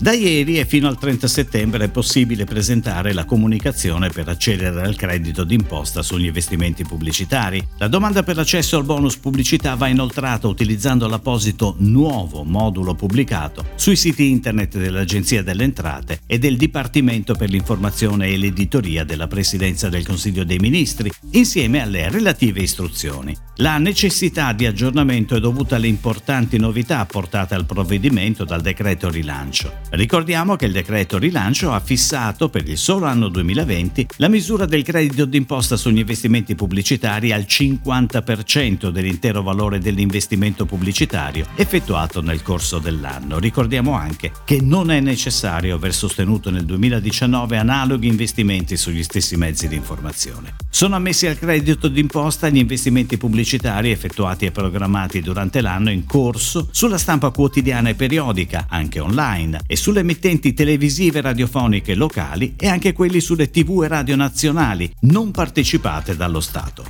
[0.00, 4.96] Da ieri e fino al 30 settembre è possibile presentare la comunicazione per accedere al
[4.96, 7.62] credito d'imposta sugli investimenti pubblicitari.
[7.76, 13.94] La domanda per l'accesso al bonus pubblicità va inoltrata utilizzando l'apposito nuovo modulo pubblicato sui
[13.94, 20.06] siti internet dell'Agenzia delle Entrate e del Dipartimento per l'informazione e l'editoria della Presidenza del
[20.06, 23.36] Consiglio dei Ministri, insieme alle relative istruzioni.
[23.56, 29.88] La necessità di aggiornamento è dovuta alle importanti novità apportate al provvedimento dal decreto rilancio.
[29.90, 34.84] Ricordiamo che il decreto rilancio ha fissato per il solo anno 2020 la misura del
[34.84, 43.40] credito d'imposta sugli investimenti pubblicitari al 50% dell'intero valore dell'investimento pubblicitario effettuato nel corso dell'anno.
[43.40, 49.66] Ricordiamo anche che non è necessario aver sostenuto nel 2019 analoghi investimenti sugli stessi mezzi
[49.66, 50.54] di informazione.
[50.70, 56.68] Sono ammessi al credito d'imposta gli investimenti pubblicitari effettuati e programmati durante l'anno in corso
[56.70, 62.92] sulla stampa quotidiana e periodica, anche online, e sulle emittenti televisive radiofoniche locali e anche
[62.92, 66.84] quelli sulle tv e radio nazionali non partecipate dallo Stato.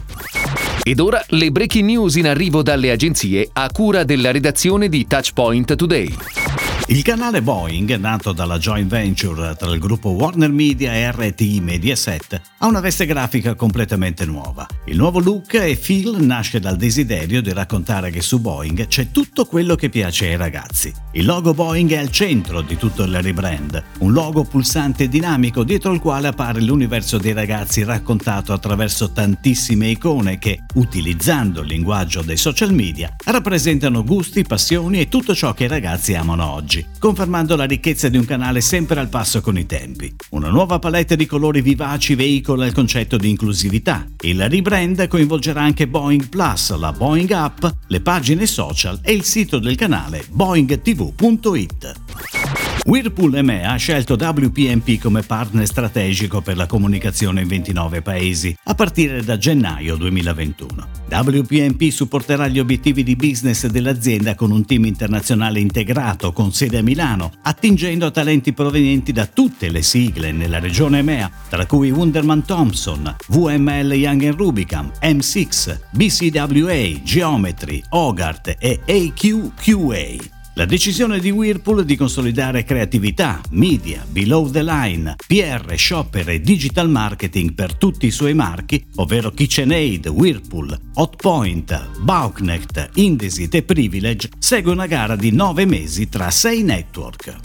[0.83, 5.77] Ed ora le breaking news in arrivo dalle agenzie a cura della redazione di Touchpoint
[5.77, 6.60] Today.
[6.87, 12.41] Il canale Boeing, nato dalla joint venture tra il gruppo Warner Media e RTI Mediaset,
[12.59, 14.67] ha una veste grafica completamente nuova.
[14.87, 19.45] Il nuovo look e feel nasce dal desiderio di raccontare che su Boeing c'è tutto
[19.45, 20.93] quello che piace ai ragazzi.
[21.13, 25.63] Il logo Boeing è al centro di tutto il rebrand, un logo pulsante e dinamico
[25.63, 32.23] dietro il quale appare l'universo dei ragazzi raccontato attraverso tantissime icone che, utilizzando il linguaggio
[32.23, 36.87] dei social media, rappresentano gusti, passioni e tutto ciò che i ragazzi amano oggi oggi,
[37.01, 40.15] confermando la ricchezza di un canale sempre al passo con i tempi.
[40.31, 44.07] Una nuova palette di colori vivaci veicola il concetto di inclusività.
[44.21, 49.59] Il rebrand coinvolgerà anche Boeing Plus, la Boeing App, le pagine social e il sito
[49.59, 52.40] del canale boeingtv.it.
[52.85, 58.75] Whirlpool EMEA ha scelto WPMP come partner strategico per la comunicazione in 29 paesi a
[58.75, 60.89] partire da gennaio 2021.
[61.11, 66.83] WPMP supporterà gli obiettivi di business dell'azienda con un team internazionale integrato con sede a
[66.83, 73.15] Milano, attingendo talenti provenienti da tutte le sigle nella regione EMEA, tra cui Wunderman Thompson,
[73.29, 80.39] VML Young Rubicam, M6, BCWA, Geometry, Hogarth e AQQA.
[80.55, 86.91] La decisione di Whirlpool di consolidare creatività, media, below the line, PR, shopper e digital
[86.91, 94.73] marketing per tutti i suoi marchi, ovvero KitchenAid, Whirlpool, Hotpoint, Bauknecht, Indesit e Privilege, segue
[94.73, 97.39] una gara di 9 mesi tra 6 network.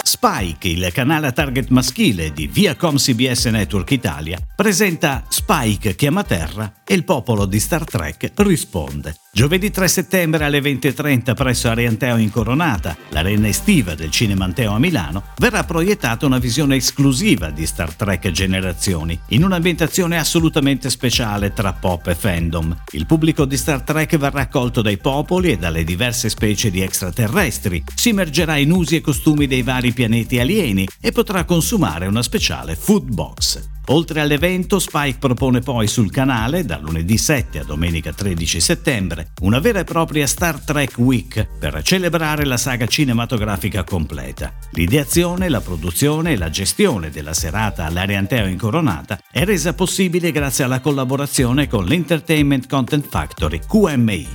[0.00, 6.74] Spike, il canale a target maschile di Viacom CBS Network Italia, presenta Spike chiama terra
[6.84, 9.16] e il popolo di Star Trek risponde.
[9.30, 14.78] Giovedì 3 settembre alle 20.30 presso Arianteo in Coronata, l'arena estiva del Cinema Anteo a
[14.78, 21.74] Milano, verrà proiettata una visione esclusiva di Star Trek Generazioni, in un'ambientazione assolutamente speciale tra
[21.74, 22.74] pop e fandom.
[22.92, 27.84] Il pubblico di Star Trek verrà accolto dai popoli e dalle diverse specie di extraterrestri,
[27.94, 32.74] si immergerà in usi e costumi dei vari pianeti alieni e potrà consumare una speciale
[32.74, 33.76] food box.
[33.90, 39.60] Oltre all'evento, Spike propone poi sul canale, da lunedì 7 a domenica 13 settembre, una
[39.60, 44.52] vera e propria Star Trek Week per celebrare la saga cinematografica completa.
[44.72, 50.80] L'ideazione, la produzione e la gestione della serata all'Arianteo incoronata è resa possibile grazie alla
[50.80, 54.28] collaborazione con l'Entertainment Content Factory QMI.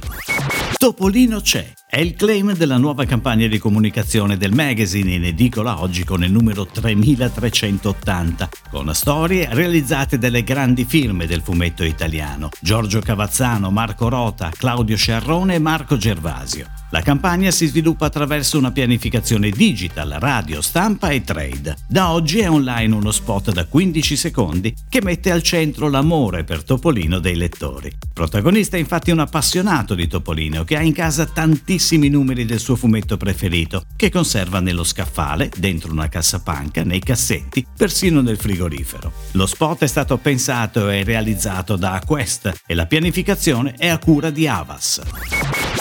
[0.78, 6.04] Topolino c'è È il claim della nuova campagna di comunicazione del magazine in edicola oggi
[6.04, 13.69] con il numero 3380, con storie realizzate dalle grandi firme del fumetto italiano, Giorgio Cavazzano,
[13.69, 16.83] Marco Rota, Claudio Sciarrone e Marco Gervasio.
[16.94, 21.75] La campagna si sviluppa attraverso una pianificazione digital, radio, stampa e trade.
[21.88, 26.63] Da oggi è online uno spot da 15 secondi che mette al centro l'amore per
[26.63, 27.92] Topolino dei lettori.
[28.13, 32.75] Protagonista è infatti un appassionato di Topolino che ha in casa tantissimi numeri del suo
[32.75, 39.12] fumetto preferito, che conserva nello scaffale, dentro una cassapanca, nei cassetti, persino nel frigorifero.
[39.31, 44.30] Lo spot è stato pensato e realizzato da Quest e la pianificazione è a cura
[44.30, 45.01] di Avas.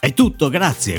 [0.05, 0.99] È tutto, grazie.